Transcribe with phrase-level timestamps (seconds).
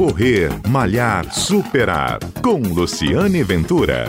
[0.00, 2.20] Correr, Malhar, Superar.
[2.42, 4.06] Com Luciane Ventura.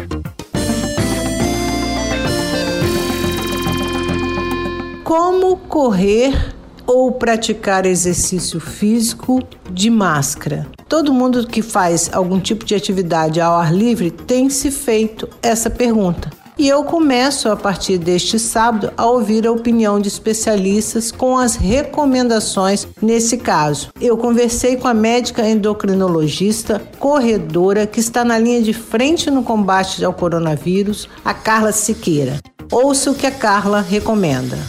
[5.03, 6.55] Como correr
[6.87, 10.65] ou praticar exercício físico de máscara?
[10.87, 15.69] Todo mundo que faz algum tipo de atividade ao ar livre tem se feito essa
[15.69, 16.29] pergunta.
[16.61, 21.55] E eu começo a partir deste sábado a ouvir a opinião de especialistas com as
[21.55, 23.89] recomendações nesse caso.
[23.99, 30.05] Eu conversei com a médica endocrinologista corredora que está na linha de frente no combate
[30.05, 32.39] ao coronavírus, a Carla Siqueira.
[32.71, 34.59] Ouça o que a Carla recomenda.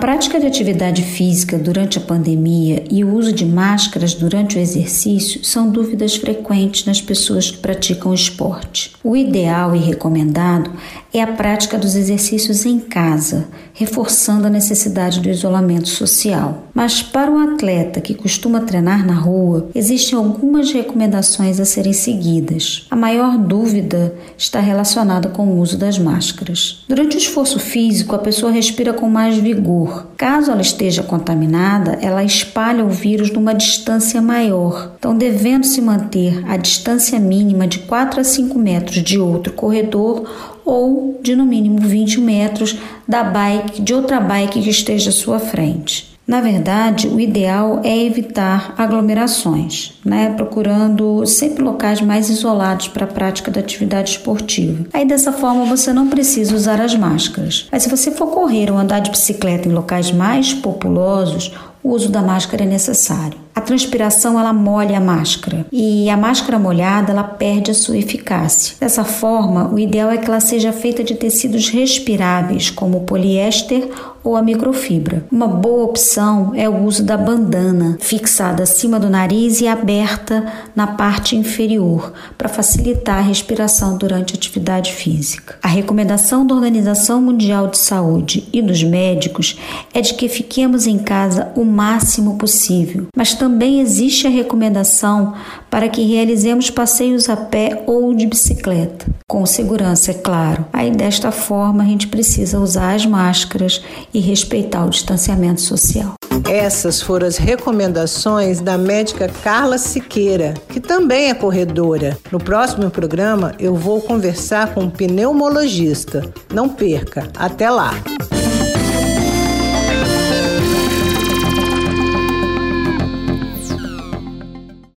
[0.00, 5.44] Prática de atividade física durante a pandemia e o uso de máscaras durante o exercício
[5.44, 8.92] são dúvidas frequentes nas pessoas que praticam esporte.
[9.02, 10.70] O ideal e recomendado
[11.12, 16.64] é a prática dos exercícios em casa, reforçando a necessidade do isolamento social.
[16.74, 22.86] Mas para o atleta que costuma treinar na rua, existem algumas recomendações a serem seguidas.
[22.90, 26.84] A maior dúvida está relacionada com o uso das máscaras.
[26.88, 29.87] Durante o esforço físico, a pessoa respira com mais vigor.
[30.16, 34.92] Caso ela esteja contaminada, ela espalha o vírus numa distância maior.
[34.98, 40.58] Então, devendo se manter a distância mínima de 4 a 5 metros de outro corredor
[40.64, 45.38] ou de no mínimo 20 metros da bike de outra bike que esteja à sua
[45.38, 46.17] frente.
[46.28, 50.34] Na verdade, o ideal é evitar aglomerações, né?
[50.36, 54.84] procurando sempre locais mais isolados para a prática da atividade esportiva.
[54.92, 57.66] Aí dessa forma você não precisa usar as máscaras.
[57.72, 61.50] Mas se você for correr ou andar de bicicleta em locais mais populosos,
[61.82, 63.47] o uso da máscara é necessário.
[63.68, 68.76] Transpiração ela molha a máscara e a máscara molhada ela perde a sua eficácia.
[68.80, 73.86] Dessa forma, o ideal é que ela seja feita de tecidos respiráveis, como o poliéster
[74.24, 75.24] ou a microfibra.
[75.30, 80.86] Uma boa opção é o uso da bandana, fixada acima do nariz e aberta na
[80.86, 85.56] parte inferior, para facilitar a respiração durante a atividade física.
[85.62, 89.58] A recomendação da Organização Mundial de Saúde e dos médicos
[89.94, 95.34] é de que fiquemos em casa o máximo possível, mas também existe a recomendação
[95.68, 100.64] para que realizemos passeios a pé ou de bicicleta, com segurança, é claro.
[100.72, 103.82] Aí desta forma a gente precisa usar as máscaras
[104.14, 106.14] e respeitar o distanciamento social.
[106.48, 112.16] Essas foram as recomendações da médica Carla Siqueira, que também é corredora.
[112.30, 116.22] No próximo programa eu vou conversar com um pneumologista.
[116.54, 117.92] Não perca, até lá!